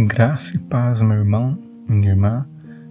[0.00, 2.46] Graça e paz, meu irmão, minha irmã.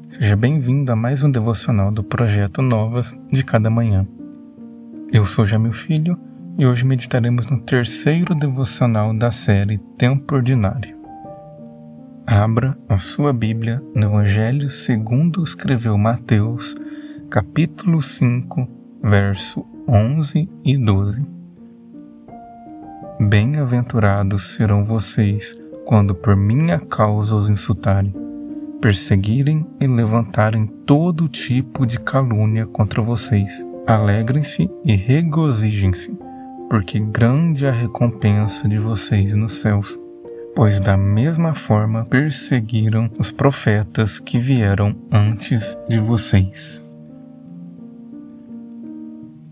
[0.10, 4.06] Seja bem-vindo a mais um devocional do projeto Novas de Cada Manhã.
[5.14, 6.20] Eu sou Jamil Filho
[6.58, 10.98] e hoje meditaremos no terceiro devocional da série Tempo Ordinário.
[12.26, 16.76] Abra a sua Bíblia no Evangelho segundo escreveu Mateus,
[17.30, 18.68] capítulo 5,
[19.02, 21.26] verso 11 e 12.
[23.18, 25.56] Bem-aventurados serão vocês
[25.88, 28.14] quando por minha causa os insultarem,
[28.82, 33.66] perseguirem e levantarem todo tipo de calúnia contra vocês.
[33.88, 36.14] Alegrem-se e regozijem-se,
[36.70, 39.98] porque grande é a recompensa de vocês nos céus.
[40.54, 46.84] Pois da mesma forma perseguiram os profetas que vieram antes de vocês.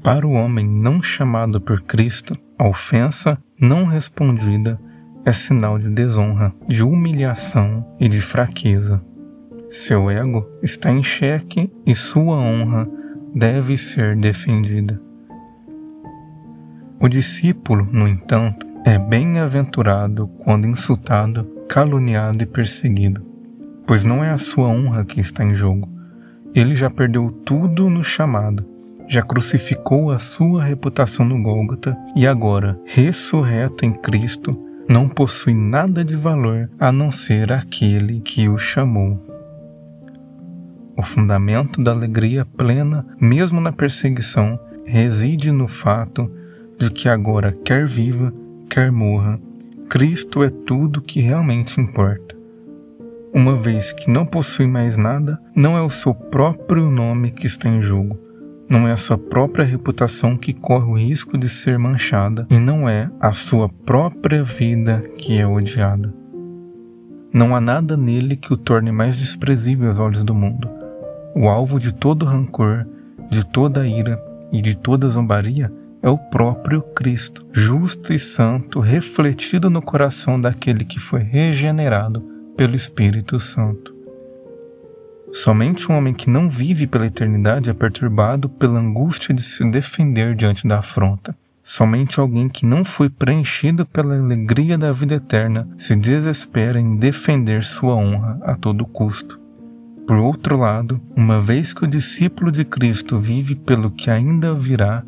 [0.04, 4.78] Para o homem não chamado por Cristo, a ofensa não respondida
[5.26, 9.02] é sinal de desonra, de humilhação e de fraqueza.
[9.70, 12.88] Seu ego está em xeque e sua honra
[13.34, 15.02] deve ser defendida.
[17.02, 23.26] O discípulo, no entanto, é bem-aventurado quando insultado, caluniado e perseguido,
[23.86, 25.90] pois não é a sua honra que está em jogo.
[26.54, 28.66] Ele já perdeu tudo no chamado,
[29.08, 36.04] já crucificou a sua reputação no Gólgota e agora, ressurreto em Cristo, não possui nada
[36.04, 39.20] de valor a não ser aquele que o chamou.
[40.98, 46.32] O fundamento da alegria plena, mesmo na perseguição, reside no fato
[46.78, 48.34] de que agora, quer viva,
[48.70, 49.40] quer morra,
[49.90, 52.36] Cristo é tudo que realmente importa.
[53.34, 57.68] Uma vez que não possui mais nada, não é o seu próprio nome que está
[57.68, 58.18] em jogo,
[58.70, 62.90] não é a sua própria reputação que corre o risco de ser manchada e não
[62.90, 66.14] é a sua própria vida que é odiada.
[67.32, 70.70] Não há nada nele que o torne mais desprezível aos olhos do mundo.
[71.36, 72.88] O alvo de todo rancor,
[73.30, 79.70] de toda ira e de toda zombaria é o próprio Cristo, justo e santo, refletido
[79.70, 82.22] no coração daquele que foi regenerado
[82.56, 83.95] pelo Espírito Santo.
[85.32, 90.36] Somente um homem que não vive pela eternidade é perturbado pela angústia de se defender
[90.36, 91.36] diante da afronta.
[91.64, 97.64] Somente alguém que não foi preenchido pela alegria da vida eterna se desespera em defender
[97.64, 99.40] sua honra a todo custo.
[100.08, 105.04] Por outro lado, uma vez que o discípulo de Cristo vive pelo que ainda virá,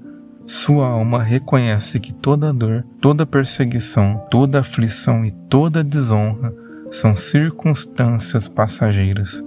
[0.48, 6.52] sua alma reconhece que toda dor, toda perseguição, toda aflição e toda desonra
[6.90, 9.44] são circunstâncias passageiras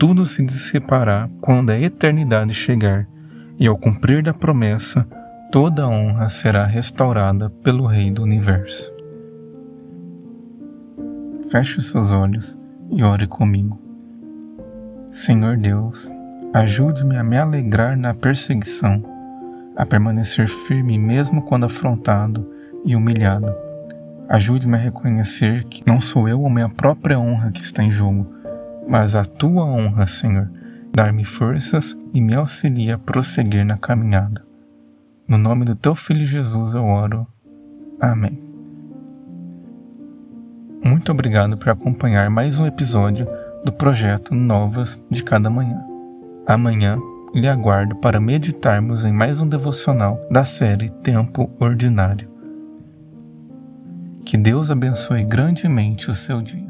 [0.00, 3.06] tudo se dissipará quando a eternidade chegar,
[3.58, 5.06] e ao cumprir da promessa,
[5.52, 8.90] toda a honra será restaurada pelo Rei do Universo.
[11.52, 12.56] Feche seus olhos
[12.90, 13.78] e ore comigo.
[15.12, 16.10] Senhor Deus,
[16.54, 19.04] ajude-me a me alegrar na perseguição,
[19.76, 22.50] a permanecer firme mesmo quando afrontado
[22.86, 23.54] e humilhado.
[24.30, 28.39] Ajude-me a reconhecer que não sou eu ou minha própria honra que está em jogo,
[28.90, 30.50] mas a tua honra, Senhor,
[30.92, 34.44] dar-me forças e me auxilia a prosseguir na caminhada.
[35.28, 37.24] No nome do teu filho Jesus eu oro.
[38.00, 38.42] Amém.
[40.84, 43.28] Muito obrigado por acompanhar mais um episódio
[43.64, 45.80] do projeto Novas de Cada Manhã.
[46.44, 46.98] Amanhã
[47.32, 52.28] lhe aguardo para meditarmos em mais um devocional da série Tempo Ordinário.
[54.24, 56.69] Que Deus abençoe grandemente o seu dia.